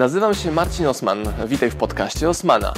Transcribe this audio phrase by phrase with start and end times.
[0.00, 1.18] Nazywam się Marcin Osman.
[1.46, 2.74] Witaj w podcaście Osmana.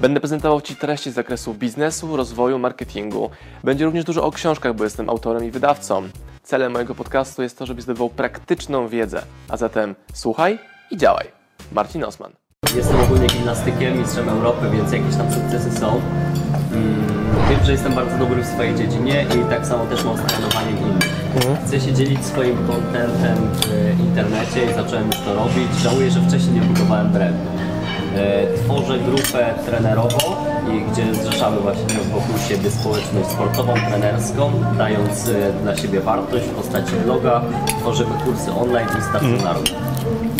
[0.00, 3.30] Będę prezentował Ci treści z zakresu biznesu, rozwoju, marketingu.
[3.64, 6.08] Będzie również dużo o książkach, bo jestem autorem i wydawcą.
[6.42, 9.22] Celem mojego podcastu jest to, żebyś zdobywał praktyczną wiedzę.
[9.48, 10.58] A zatem słuchaj
[10.90, 11.26] i działaj.
[11.72, 12.32] Marcin Osman.
[12.76, 16.00] Jestem ogólnie gimnastykiem, mistrzem Europy, więc jakieś tam sukcesy są.
[17.52, 20.78] Wiem, że jestem bardzo dobry w swojej dziedzinie i tak samo też mam z trenowaniem
[20.78, 21.10] innych.
[21.66, 23.36] Chcę się dzielić swoim contentem
[23.96, 25.74] w internecie i zacząłem już to robić.
[25.82, 27.38] Żałuję, że wcześniej nie budowałem brandu.
[28.16, 30.18] E, Tworzę grupę trenerową,
[30.70, 36.54] i gdzie zrzeszamy właśnie wokół siebie społeczność sportową, trenerską, dając e, dla siebie wartość w
[36.54, 37.42] postaci bloga.
[37.80, 39.91] Tworzymy kursy online i stacjonarne.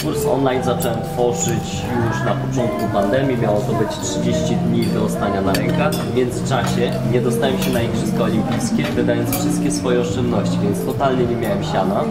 [0.03, 5.41] Kurs online zacząłem tworzyć już na początku pandemii, miało to być 30 dni do ostania
[5.41, 5.95] na rękach.
[5.95, 11.37] W międzyczasie nie dostałem się na Igrzyska Olimpijskie, wydając wszystkie swoje oszczędności, więc totalnie nie
[11.37, 12.05] miałem siana.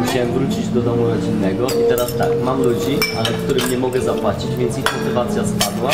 [0.00, 4.56] Musiałem wrócić do domu rodzinnego i teraz tak, mam ludzi, ale którym nie mogę zapłacić,
[4.56, 5.90] więc ich motywacja spadła.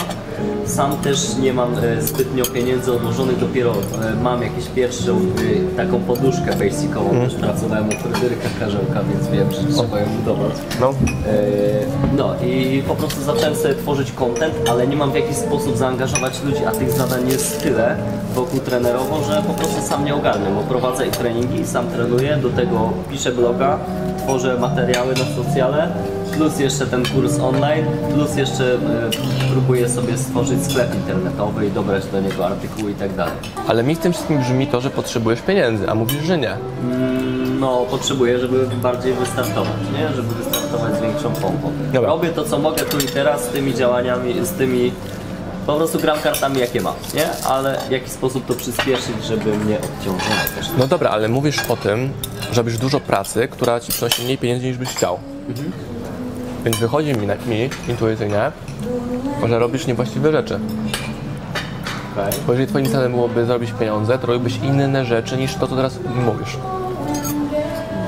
[0.66, 6.00] Sam też nie mam e, zbytnio pieniędzy odłożonych, dopiero e, mam jakieś pierwszą e, taką
[6.00, 10.52] poduszkę basicową, też pracowałem u Fryderyka Karzełka, więc wiem, że trzeba ją budować.
[10.80, 10.94] No.
[11.26, 11.84] E,
[12.16, 16.42] No i po prostu zacząłem sobie tworzyć content, ale nie mam w jakiś sposób zaangażować
[16.42, 17.96] ludzi, a tych zadań jest tyle
[18.34, 22.50] wokół trenerowo, że po prostu sam nie ogarnę, bo prowadzę i treningi, sam trenuję, do
[22.50, 23.78] tego piszę bloga,
[24.24, 25.88] tworzę materiały na socjale,
[26.36, 28.78] plus jeszcze ten kurs online, plus jeszcze e,
[29.52, 33.34] próbuję sobie stworzyć sklep internetowy i dobrać do niego artykuły i tak dalej.
[33.68, 36.56] Ale mi w tym wszystkim brzmi to, że potrzebujesz pieniędzy, a mówisz, że nie.
[37.60, 40.08] No, potrzebuję, żeby bardziej wystartować, nie?
[40.08, 41.72] Żeby wystartować z większą pompą.
[41.92, 42.10] Dobra.
[42.10, 44.92] Robię to, co mogę tu i teraz z tymi działaniami, z tymi...
[45.66, 47.26] Po prostu gram kartami, jakie mam, nie?
[47.46, 50.66] Ale w jaki sposób to przyspieszyć, żeby mnie odciążyło też.
[50.78, 52.12] No dobra, ale mówisz o tym,
[52.52, 55.18] że robisz dużo pracy, która ci przynosi mniej pieniędzy niż byś chciał.
[56.64, 58.52] Więc wychodzi mi, na, mi intuicyjnie,
[59.48, 60.60] że robisz niewłaściwe rzeczy.
[62.12, 62.32] Okay.
[62.46, 65.98] Bo jeżeli twoim celem byłoby zarobić pieniądze, to robiłbyś inne rzeczy niż to, co teraz
[66.24, 66.56] mówisz.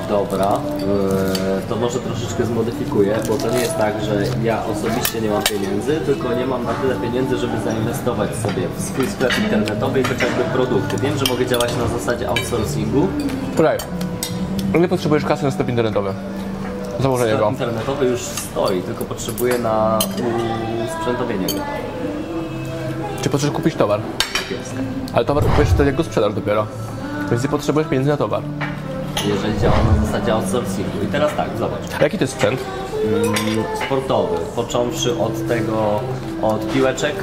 [0.09, 5.29] Dobra, yy, to może troszeczkę zmodyfikuję, bo to nie jest tak, że ja osobiście nie
[5.29, 9.99] mam pieniędzy, tylko nie mam na tyle pieniędzy, żeby zainwestować sobie w swój sklep internetowy
[10.01, 10.97] i chociażby produkty.
[10.97, 13.07] Wiem, że mogę działać na zasadzie outsourcingu,
[13.55, 13.77] Słuchaj,
[14.79, 16.13] nie potrzebujesz kasy na sklep internetowy.
[16.99, 17.49] Założenie Sklep go.
[17.49, 19.99] internetowy już stoi, tylko potrzebuję na
[20.85, 21.59] usprzętowienie go.
[23.21, 23.99] Czy potrzebujesz kupić towar?
[24.33, 24.75] Tak jest.
[25.13, 26.65] Ale towar kupujesz wtedy, jak go sprzedasz dopiero.
[27.31, 28.41] Więc nie potrzebujesz pieniędzy na towar.
[29.27, 31.03] Jeżeli działa na zasadzie outsourcingu.
[31.03, 31.81] I teraz tak, zobacz.
[31.99, 32.59] A jaki to jest sprzęt?
[33.05, 33.33] Mm,
[33.85, 35.99] Sportowy, począwszy od tego,
[36.41, 37.15] od piłeczek.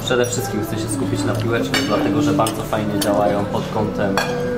[0.00, 4.16] Przede wszystkim chcę się skupić na piłeczkach, dlatego że bardzo fajnie działają pod kątem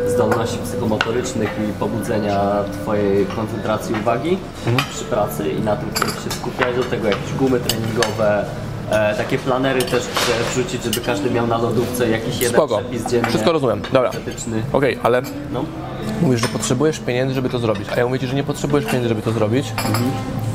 [0.08, 2.41] zdolności psychomotorycznych i pobudzenia
[2.82, 4.38] Twojej koncentracji uwagi
[4.90, 6.76] przy pracy i na tym chcę się skupiać.
[6.76, 8.44] Do tego jakieś gumy treningowe,
[8.90, 12.78] e, takie planery też chcę wrzucić, żeby każdy miał na lodówce jakiś jeden Spoko.
[12.78, 13.28] przepis dziennie.
[13.28, 13.82] Wszystko rozumiem.
[13.92, 14.10] Dobra.
[14.72, 15.64] Okej, ale No.
[16.22, 17.88] Mówisz, że potrzebujesz pieniędzy, żeby to zrobić.
[17.92, 19.72] A ja mówię Ci, że nie potrzebujesz pieniędzy, żeby to zrobić,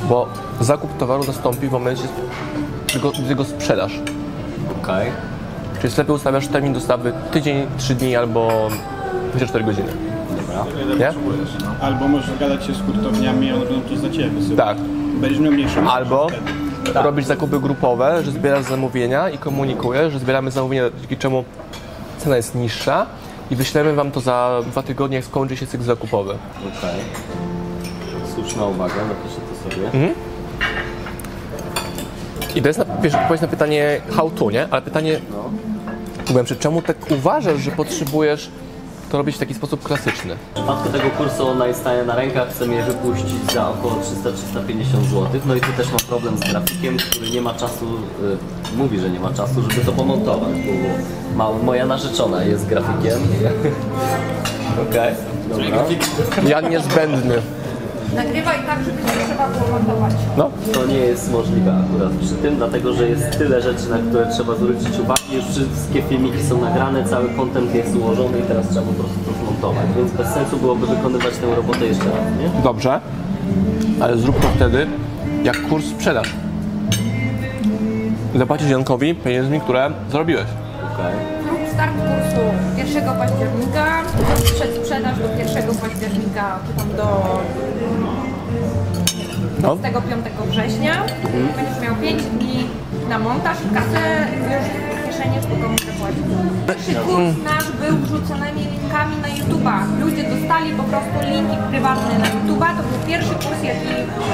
[0.09, 0.27] bo
[0.61, 2.03] zakup towaru nastąpi w momencie,
[2.89, 3.99] gdy go, gdy go sprzedasz.
[4.83, 5.11] Okej.
[5.77, 8.67] Czyli w sklepie ustawiasz termin dostawy tydzień, trzy dni albo
[9.29, 9.89] 24 godziny.
[10.37, 10.65] Dobra.
[10.99, 11.13] Nie?
[11.81, 14.57] Albo możesz zgadać się z hurtowniami, one będą to za ciebie wysyłać.
[14.57, 14.77] Tak.
[15.21, 16.27] Będziesz miał mniejszą Albo
[16.83, 16.99] wtedy.
[17.03, 21.43] robisz zakupy grupowe, że zbierasz zamówienia i komunikujesz, że zbieramy zamówienia, dzięki czemu
[22.17, 23.05] cena jest niższa
[23.51, 26.31] i wyślemy Wam to za dwa tygodnie, jak skończy się cykl zakupowy.
[26.59, 26.99] Okej.
[28.35, 29.89] Słuszna uwaga, napiszę to sobie.
[32.55, 34.67] I to jest, na, wiesz, odpowiedź na pytanie how to, nie?
[34.71, 35.19] Ale pytanie,
[36.33, 36.43] No.
[36.43, 38.49] czy czemu tak uważasz, że potrzebujesz
[39.11, 40.35] to robić w taki sposób klasyczny?
[40.35, 45.27] W przypadku tego kursu online stanie na rękach chcę je wypuścić za około 300-350 zł.
[45.45, 47.85] No i tu też mam problem z grafikiem, który nie ma czasu,
[48.62, 53.19] y, mówi, że nie ma czasu, żeby to pomontować, bo ma, moja narzeczona jest grafikiem.
[54.89, 55.13] Okej,
[55.49, 55.65] dobra.
[56.47, 57.35] Ja niezbędny.
[58.15, 60.13] Nagrywaj tak, żeby nie trzeba było montować.
[60.37, 64.27] No, To nie jest możliwe akurat przy tym, dlatego że jest tyle rzeczy, na które
[64.31, 65.21] trzeba zwrócić uwagę.
[65.31, 69.45] Już wszystkie filmiki są nagrane, cały content jest ułożony i teraz trzeba po prostu to
[69.45, 69.85] zmontować.
[69.97, 72.61] Więc bez sensu byłoby wykonywać tę robotę jeszcze raz, nie?
[72.63, 72.99] dobrze,
[74.01, 74.87] ale zrób to wtedy,
[75.43, 76.33] jak kurs sprzedasz.
[78.35, 80.45] Zapłacisz Jankowi pieniędzmi, które zarobiłeś.
[80.93, 81.13] Okej.
[81.49, 82.41] Rób start kursu
[82.77, 84.01] 1 października,
[84.55, 85.27] przedsprzedaż do
[85.59, 87.39] 1 października, czy tam do
[89.61, 89.75] No.
[89.75, 91.03] 25 września.
[91.55, 92.67] Będziesz miał 5 dni
[93.09, 96.23] na montaż i kasę już kieszeni, tylko komuś zapłacić.
[96.67, 99.75] Pierwszy kurs nasz był wrzuconymi linkami na YouTube'a.
[100.01, 102.67] Ludzie dostali po prostu linki prywatne na YouTube'a.
[102.77, 103.87] To był pierwszy kurs, jaki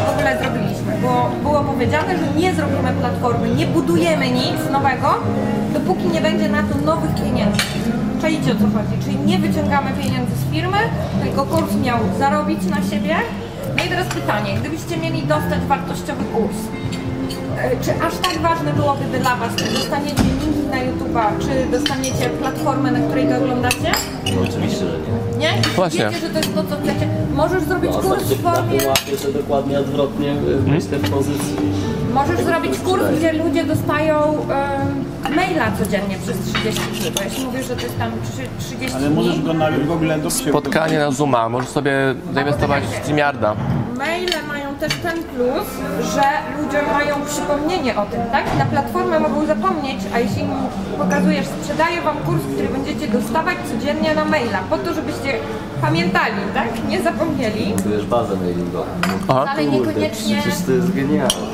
[0.05, 0.91] w ogóle zrobiliśmy.
[1.01, 1.11] Bo
[1.43, 5.07] było powiedziane, że nie zrobimy platformy, nie budujemy nic nowego,
[5.73, 7.61] dopóki nie będzie na to nowych pieniędzy.
[8.21, 10.77] Czajcie o co chodzi, czyli nie wyciągamy pieniędzy z firmy,
[11.23, 13.15] tylko kurs miał zarobić na siebie.
[13.77, 16.57] No i teraz pytanie, gdybyście mieli dostać wartościowy kurs,
[17.57, 22.29] e, czy aż tak ważne byłoby dla Was, czy dostaniecie linki na YouTube'a, czy dostaniecie
[22.29, 23.91] platformę, na której to oglądacie?
[24.35, 24.97] No, oczywiście, że
[25.37, 25.37] nie.
[25.39, 25.61] Nie?
[25.75, 26.05] Właśnie.
[26.09, 27.07] Wiecie, że to jest to, co chcecie.
[27.35, 28.79] Możesz zrobić No, kurs znaczy, w na formie...
[29.23, 31.55] że dokładnie odwrotnie y, myślę w pozycji.
[32.13, 34.23] Możesz zrobić kurs, gdzie ludzie dostają
[35.27, 38.95] em, maila codziennie przez 30 dni, bo jeśli mówisz, że to jest tam trzy- 30
[38.97, 39.15] Ale dni...
[39.15, 41.91] możesz go na Google do Spotkanie na Zooma, możesz sobie
[42.33, 43.55] zainwestować w StreamYarda.
[43.97, 45.67] Maile mają też ten plus,
[46.13, 46.23] że
[46.61, 48.45] ludzie mają przypomnienie o tym, tak?
[48.57, 50.49] Na platformę mogą zapomnieć, a jeśli im
[50.97, 55.33] pokazujesz, sprzedaję wam kurs, który będziecie dostawać codziennie na maila, po to, żebyście
[55.81, 56.87] pamiętali, tak?
[56.87, 57.73] Nie zapomnieli.
[57.73, 58.85] Budujesz bazę mailingową.
[59.27, 59.45] Aha.
[59.49, 60.41] Ale niekoniecznie...
[60.41, 61.49] Przecież to jest genialne.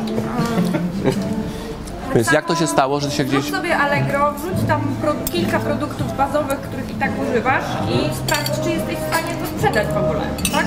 [2.16, 3.40] Więc jak to się stało, że się gdzieś...
[3.40, 8.64] Wrzuć sobie Allegro, wrzuć tam pro, kilka produktów bazowych, których i tak używasz i sprawdź,
[8.64, 10.22] czy jesteś w stanie to sprzedać w ogóle,
[10.54, 10.66] tak?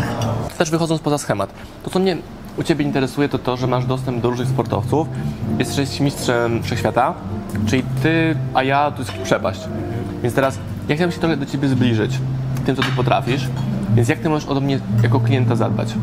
[0.58, 1.50] Też wychodząc poza schemat.
[1.82, 2.16] To, co mnie
[2.58, 5.08] u Ciebie interesuje, to to, że masz dostęp do różnych sportowców.
[5.58, 7.14] Jesteś mistrzem wszechświata,
[7.66, 9.60] czyli Ty, a ja, to jest przepaść.
[10.22, 10.58] Więc teraz
[10.88, 12.18] ja chciałbym się trochę do Ciebie zbliżyć
[12.66, 13.48] tym, co Ty potrafisz.
[13.94, 15.94] Więc jak Ty możesz ode mnie jako klienta zadbać?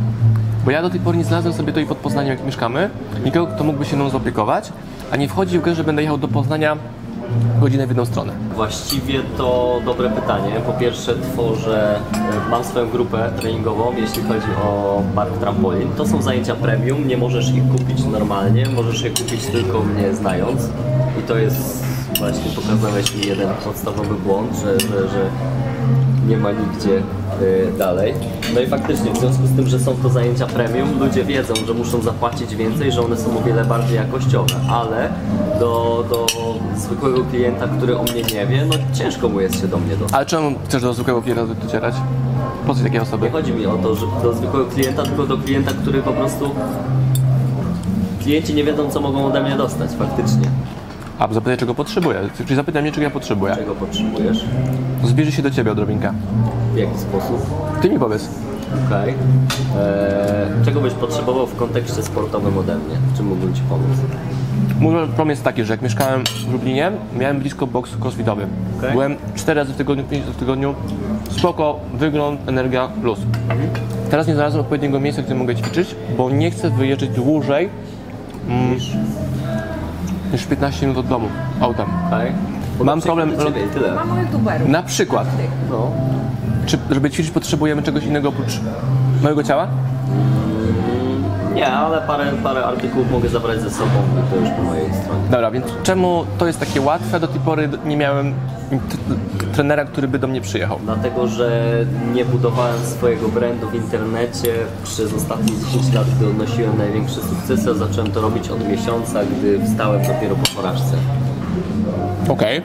[0.66, 2.90] Bo ja do tej pory nie znalazłem sobie tutaj pod Poznaniem, jak mieszkamy,
[3.25, 4.72] nikogo, kto mógłby się mną zaopiekować,
[5.12, 6.78] a nie wchodzi w grę, że będę jechał do Poznania
[7.60, 8.34] godzinę w jedną stronę.
[8.56, 10.52] Właściwie to dobre pytanie.
[10.66, 12.00] Po pierwsze tworzę,
[12.46, 15.90] e, mam swoją grupę treningową, jeśli chodzi o park trampolin.
[15.98, 20.62] To są zajęcia premium, nie możesz ich kupić normalnie, możesz je kupić tylko mnie znając.
[21.20, 21.86] I to jest,
[22.20, 25.30] właśnie pokazałeś mi jeden podstawowy błąd, że, że, że
[26.28, 27.02] nie ma nigdzie
[27.78, 28.14] dalej.
[28.54, 31.74] No i faktycznie, w związku z tym, że są to zajęcia premium, ludzie wiedzą, że
[31.74, 35.10] muszą zapłacić więcej, że one są o wiele bardziej jakościowe, ale
[35.60, 36.26] do, do
[36.76, 40.14] zwykłego klienta, który o mnie nie wie, no ciężko mu jest się do mnie dostać.
[40.14, 41.96] Ale czemu chcesz do zwykłego klienta docierać?
[42.68, 43.26] Po co takiej osoby?
[43.26, 46.50] Nie chodzi mi o to, że do zwykłego klienta, tylko do klienta, który po prostu
[48.24, 50.50] klienci nie wiedzą, co mogą ode mnie dostać faktycznie.
[51.19, 52.19] A zapytaj, czego potrzebuję.
[52.38, 53.56] Czyli zapytaj mnie, czego ja potrzebuję.
[53.56, 54.45] Czego potrzebujesz?
[55.03, 56.13] Zbliży się do Ciebie odrobinkę.
[56.73, 57.45] W jaki sposób?
[57.81, 58.29] Ty mi powiedz.
[58.88, 59.09] Okej.
[59.09, 62.95] Eee, Czego byś potrzebował w kontekście sportowym ode mnie?
[63.17, 63.88] Czym mógłbym Ci pomóc?
[64.79, 68.47] Mój problem jest taki, że jak mieszkałem w Lublinie, miałem blisko boks crossfitowy.
[68.79, 68.91] Okej.
[68.91, 70.75] Byłem 4 razy w tygodniu, 5 razy w tygodniu.
[71.29, 73.19] Spoko, wygląd, energia, luz.
[74.12, 77.69] Teraz nie znalazłem odpowiedniego miejsca, gdzie mogę ćwiczyć, bo nie chcę wyjeżdżać dłużej
[78.71, 78.91] Niż?
[80.33, 81.27] Niż 15 minut od domu
[81.62, 81.86] autem.
[82.07, 82.31] Okej.
[82.83, 83.38] Mam problem-.
[83.95, 84.69] Mamy youtuberów.
[84.69, 85.27] Na przykład,
[85.69, 85.92] No.
[86.66, 88.60] czy żeby ćwiczyć potrzebujemy czegoś innego oprócz
[89.24, 89.68] mojego ciała?
[91.56, 93.92] Nie, ale parę, parę artykułów mogę zabrać ze sobą
[94.28, 95.22] i to już po mojej stronie.
[95.31, 97.19] Dobra, więc czemu to jest takie łatwe?
[97.19, 98.34] Do tej pory nie miałem
[99.54, 100.80] trenera, który by do mnie przyjechał.
[100.86, 101.62] Dlatego, że
[102.13, 104.54] nie budowałem swojego brandu w internecie
[104.84, 109.66] przez ostatnie 10 lat, gdy odnosiłem największe sukcesy, a zacząłem to robić od miesiąca, gdy
[109.66, 110.96] wstałem dopiero po porażce.
[112.30, 112.62] Okej.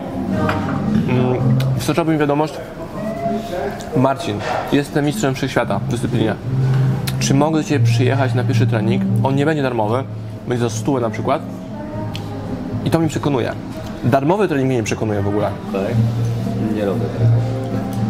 [1.08, 2.54] Mm, Wystarczyła mi wiadomość.
[3.96, 4.38] Marcin,
[4.72, 6.34] jestem mistrzem wszechświata w dyscyplinie.
[7.20, 9.02] Czy mogę do Ciebie przyjechać na pierwszy trening?
[9.22, 10.04] On nie będzie darmowy,
[10.48, 11.42] będzie za stówę na przykład.
[12.84, 13.52] I to mi przekonuje.
[14.04, 15.50] Darmowy trening mnie nie przekonuje w ogóle.
[15.68, 15.94] Okej?
[16.74, 17.30] Nie robię tego.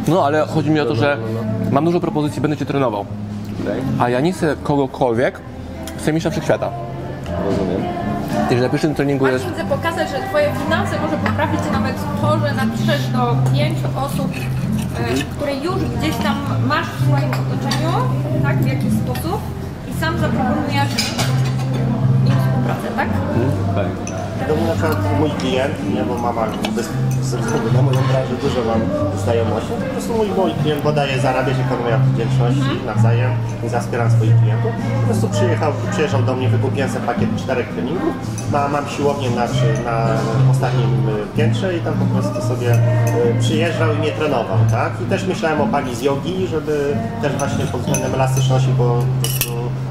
[0.09, 1.17] No ale chodzi mi o to, że
[1.71, 3.05] mam dużo propozycji, będę Cię trenował.
[3.63, 3.81] Okej?
[3.99, 5.41] A ja nie chcę kogokolwiek,
[5.99, 6.71] chcę mistrza wszechświata.
[7.47, 7.83] Rozumiem.
[8.43, 9.45] Jeżeli na pierwszym treningu jest...
[9.45, 14.33] Marcin chce pokazać, że Twoje finanse może poprawić nawet to, że napiszesz do pięciu osób,
[15.37, 17.93] które już gdzieś tam masz w swoim otoczeniu,
[18.43, 19.41] tak, w jakiś sposób
[19.91, 20.91] i sam zaproponujesz
[22.27, 23.09] im współpracę, tak?
[23.73, 24.30] Okej.
[24.49, 26.47] To był na przykład mój klient, nie, bo mama
[27.31, 28.81] ze względu na moją branżę dużo mam
[29.23, 29.71] znajomości.
[29.81, 33.31] Po prostu mój, mój klient, bo daje zarabiać ekonomia wdzięczności nawzajem,
[33.61, 34.73] więc ja wspieram swoich klientów.
[35.01, 38.15] Po prostu przyjechał, przyjeżdżał do mnie, wykupiłem sobie pakiet czterech treningów.
[38.53, 39.45] Ma, mam siłownię na,
[39.85, 40.19] na
[40.51, 44.93] ostatnim y, piętrze i tam po prostu sobie y, przyjeżdżał i mnie trenował, tak?
[45.03, 49.29] I też myślałem o pani z jogi, żeby też właśnie pod względem elastyczności, bo po
[49.29, 49.51] prostu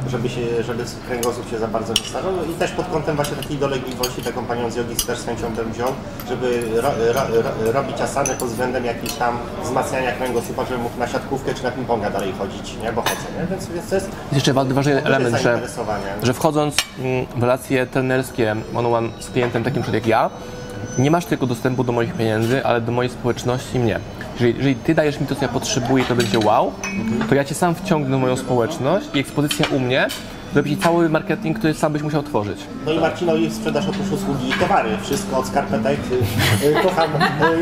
[0.10, 3.58] żeby, się, żeby kręgosłup się za bardzo nie starzał i też pod kątem właśnie takiej
[3.58, 5.90] dolegliwości taką panią z jogi też z chęcią bym wziął,
[6.30, 11.08] żeby ro, ro, ro, robić asany pod względem jakichś tam wzmacniania kręgosłupa, żeby mógł na
[11.08, 12.92] siatkówkę czy na ping-ponga dalej chodzić, nie?
[12.94, 13.48] bo chodzę, nie?
[13.48, 15.60] Więc, więc to jest jeszcze wa- ważny element, że,
[16.24, 20.30] że wchodząc mm, w relacje trenerskie one-on-one z klientem takim przykład jak ja,
[20.98, 24.00] nie masz tylko dostępu do moich pieniędzy, ale do mojej społeczności i mnie.
[24.40, 26.72] Jeżeli, jeżeli ty dajesz mi to, co ja potrzebuję, to będzie wow,
[27.30, 30.08] to ja cię sam wciągnę w moją społeczność i ekspozycja u mnie
[30.54, 32.60] zrobi ci cały marketing, który sam byś musiał tworzyć.
[32.86, 34.90] No i Marcinowi sprzedaż oprócz usługi i towary.
[35.04, 36.00] Wszystko od skarpetek.
[36.64, 37.10] y, y, Kocham,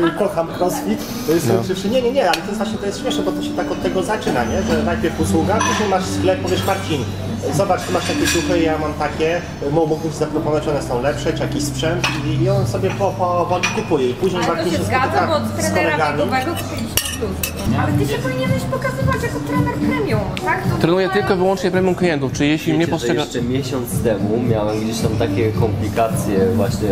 [0.04, 1.00] y, kocham crossfit.
[1.38, 3.70] skończywszy- Nie, nie, nie, ale to jest właśnie to jest śmieszne, bo to się tak
[3.70, 4.62] od tego zaczyna, nie?
[4.62, 7.04] Że najpierw usługa, później masz sklep, powiesz Marcin,
[7.56, 9.40] zobacz, ty masz takie ciuchy, ja mam takie,
[9.72, 13.80] mógłbym zaproponować, one są lepsze, czy jakiś sprzęt i, i on sobie po, po, po
[13.82, 17.52] kupuje i później Ale to się zgadza, bo od trenera biegowego kupiliśmy plus.
[17.80, 20.62] Ale ty się powinieneś pokazywać jako trener premium, tak?
[20.62, 23.22] To Trenuję tylko i wyłącznie premium klientów, czyli jeśli mnie Wiecie, że postrzega...
[23.22, 26.88] jeszcze miesiąc temu miałem gdzieś tam takie komplikacje właśnie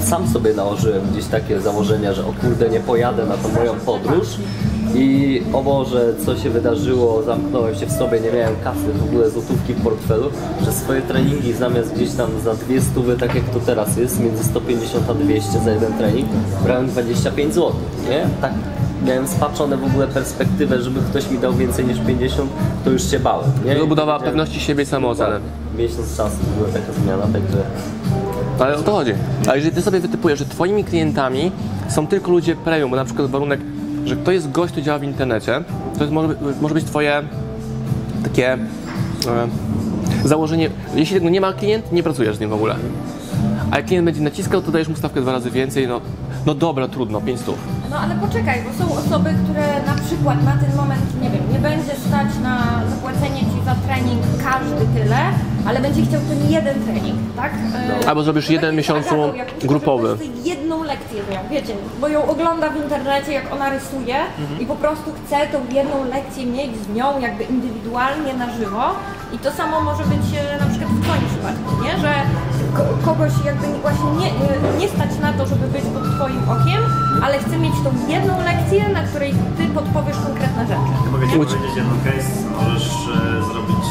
[0.00, 4.28] sam sobie nałożyłem gdzieś takie założenia, że o kurde nie pojadę na tą moją podróż
[4.94, 9.30] i o Boże, co się wydarzyło, zamknąłem się w sobie, nie miałem kasy, w ogóle
[9.30, 10.24] złotówki w portfelu,
[10.64, 14.44] że swoje treningi zamiast gdzieś tam za dwie stówy, tak jak to teraz jest, między
[14.44, 16.26] 150 a 200 za jeden trening,
[16.64, 17.72] brałem 25 zł,
[18.10, 18.26] nie?
[18.40, 18.52] Tak
[19.06, 22.50] miałem spaczone w ogóle perspektywę, żeby ktoś mi dał więcej niż 50,
[22.84, 23.76] to już się bałem, nie?
[23.76, 25.40] To budowa Wiedziałem- pewności siebie i.
[25.78, 27.58] Miesiąc czasu była taka zmiana, także
[28.58, 29.12] Ale o to chodzi.
[29.50, 31.52] A jeżeli ty sobie wytypujesz, że twoimi klientami
[31.88, 33.60] są tylko ludzie premium, bo na przykład warunek,
[34.08, 35.60] że to jest gość, który działa w internecie,
[35.94, 37.22] to jest, może, może być twoje
[38.24, 38.58] takie e,
[40.24, 42.76] założenie, jeśli tego nie ma klient, nie pracujesz z nim w ogóle.
[43.70, 46.00] A jak klient będzie naciskał, to dajesz mu stawkę dwa razy więcej, no,
[46.46, 47.58] no dobra, trudno, 5 stów.
[47.90, 51.58] No ale poczekaj, bo są osoby, które na przykład na ten moment, nie wiem, nie
[51.58, 55.18] będzie stać na zapłacenie ci za trening każdy tyle,
[55.66, 57.52] ale będzie chciał ten jeden trening, tak?
[58.02, 59.14] E, Albo zrobisz to jeden miesiącu
[59.64, 60.16] grupowy.
[60.98, 64.16] Lekcję z nią, wiecie, bo ją ogląda w internecie, jak ona rysuje
[64.60, 68.94] i po prostu chce tą jedną lekcję mieć z nią jakby indywidualnie na żywo
[69.32, 71.98] i to samo może być e, na przykład w twoim przypadku, nie?
[71.98, 72.12] Że
[73.04, 74.30] kogoś jakby właśnie nie,
[74.80, 76.80] nie- stać na to, żeby być pod twoim okiem,
[77.24, 80.90] ale chce mieć tą jedną lekcję, na której ty podpowiesz konkretne rzeczy.
[81.12, 83.84] Mogę Ci powiedzieć jeden case, możesz e, zrobić,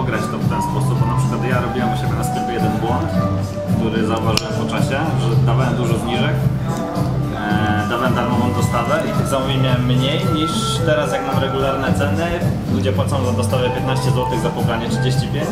[0.00, 2.72] ograć to w ten sposób, bo na przykład ja robiłem u siebie na sklepie jeden
[2.82, 3.08] błąd,
[3.76, 6.34] który zauważyłem po czasie, że dawałem dużo zniżek,
[7.36, 10.50] e, dawałem darmową dostawę i tych zamówień miałem mniej niż
[10.86, 12.26] teraz jak mam regularne ceny,
[12.74, 15.46] ludzie płacą za dostawę 15 zł, za pobranie 35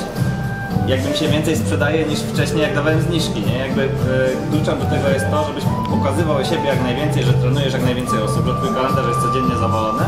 [0.86, 3.58] jakby mi się więcej sprzedaje niż wcześniej, jak dawałem zniżki, nie?
[3.58, 3.88] Jakby e,
[4.50, 8.46] kluczem do tego jest to, żebyś pokazywał siebie jak najwięcej, że trenujesz jak najwięcej osób,
[8.46, 10.04] że twój kalendarz jest codziennie zawalony,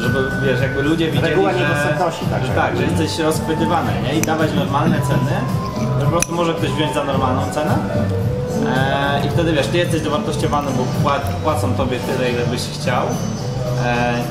[0.00, 2.10] żeby, wiesz, jakby ludzie widzieli, Reguła że, taka.
[2.46, 4.18] że tak, że jesteś rozchwytywany, nie?
[4.18, 5.36] I dawać normalne ceny,
[5.98, 7.74] że po prostu może ktoś wziąć za normalną cenę
[8.76, 13.06] e, i wtedy, wiesz, ty jesteś dowartościowany, bo płac, płacą tobie tyle, ile byś chciał,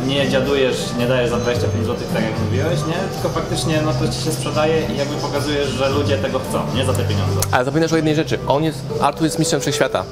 [0.07, 3.13] nie dziadujesz, nie dajesz za 25 zł, tak jak mówiłeś, nie?
[3.13, 6.85] Tylko faktycznie no to ci się sprzedaje i jakby pokazujesz, że ludzie tego chcą, nie
[6.85, 7.39] za te pieniądze.
[7.51, 8.39] Ale zapominasz o jednej rzeczy.
[8.47, 10.03] On jest, Artur jest mistrzem wszechświata.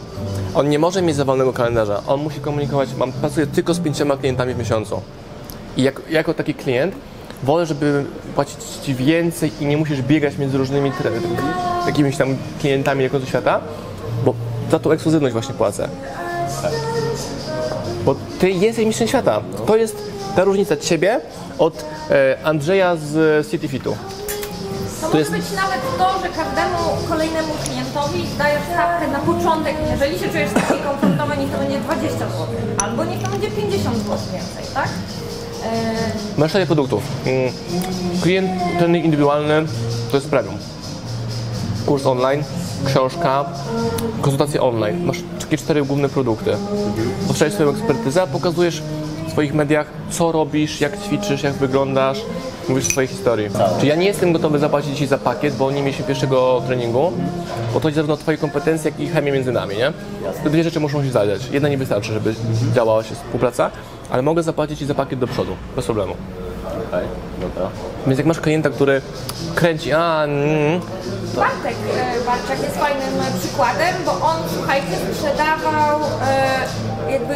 [0.56, 2.02] On nie może mieć zawalnego kalendarza.
[2.08, 5.02] On musi komunikować, mam, pracuję tylko z pięcioma klientami w miesiącu.
[5.78, 6.96] I jak, jako taki klient
[7.44, 10.92] wolę, żeby płacić Ci więcej i nie musisz biegać między różnymi
[11.86, 13.62] jakimiś tam klientami jako ze świata,
[14.25, 14.34] bo
[14.72, 15.90] za tą ekskluzywność właśnie płacę.
[18.43, 19.41] Ty jesteś mistrzem świata.
[19.65, 19.95] To jest
[20.35, 21.19] ta różnica Ciebie
[21.59, 23.95] od e, Andrzeja z City Fitu.
[25.01, 26.77] To może jest- być nawet to, że każdemu
[27.09, 29.75] kolejnemu klientowi dajesz stawkę na początek.
[29.91, 32.27] Jeżeli się czujesz taki komfortowy, niech to będzie 20 zł,
[32.83, 34.88] albo niech to będzie 50 zł więcej, tak?
[35.65, 37.03] E, Masz szereg produktów.
[37.25, 37.53] Mm,
[38.23, 39.65] Klient trening indywidualny
[40.12, 40.57] to jest premium.
[41.85, 42.43] Kurs online,
[42.86, 43.46] książka,
[44.22, 45.06] konsultacje online.
[45.06, 46.52] Masz takie cztery główne produkty.
[47.28, 48.82] Powstrzymaj swoją ekspertyzę, pokazujesz
[49.28, 52.22] w swoich mediach, co robisz, jak ćwiczysz, jak wyglądasz,
[52.70, 53.50] mówisz swojej historii.
[53.78, 57.12] Czyli ja nie jestem gotowy zapłacić Ci za pakiet, bo nie mieliśmy pierwszego treningu,
[57.74, 59.94] bo to chodzi zarówno o Twoje kompetencje, jak i chemię między nami, nie?
[60.44, 61.42] Te dwie rzeczy muszą się zgadzać.
[61.52, 62.36] Jedna nie wystarczy, żeby
[62.75, 63.72] działała się współpraca,
[64.12, 66.16] ale mogę zapłacić Ci za pakiet do przodu, bez problemu.
[66.74, 67.08] Okej,
[67.42, 67.70] dobra.
[68.08, 69.01] Więc jak masz klienta, który
[69.56, 70.80] kręci, a mm,
[71.36, 71.75] Bartek
[72.22, 76.00] e, Barczak jest fajnym e, przykładem, bo on, słuchajcie, sprzedawał
[77.08, 77.36] e, jakby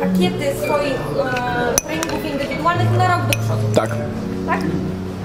[0.00, 3.90] pakiety swoich e, treningów indywidualnych na rok do przodu, tak.
[4.46, 4.60] tak?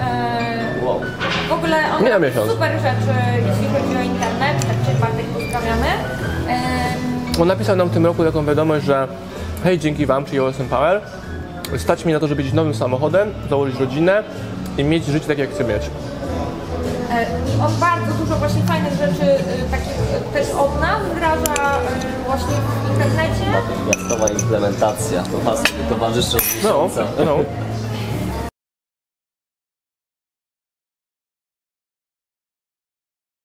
[0.00, 1.00] E, Wow.
[1.48, 2.50] w ogóle on Nie na robi miesiąc.
[2.50, 5.86] super rzeczy, jeśli chodzi o internet, także Bartek pozdrawiamy.
[6.48, 9.08] E, On napisał nam w tym roku taką wiadomość, że
[9.64, 11.00] hej, dzięki Wam, czyli OSM Power,
[11.76, 14.22] stać mi na to, żeby jeździć nowym samochodem, założyć rodzinę
[14.78, 15.82] i mieć życie takie, jak chcę mieć.
[17.12, 19.38] E, I on bardzo dużo właśnie fajnych rzeczy e,
[19.70, 21.78] takich e, też od nas wdraża
[22.26, 23.44] właśnie w internecie.
[23.52, 27.04] Natychmiastowa implementacja, to was towarzyszy od No, miesiąca.
[27.24, 27.36] no.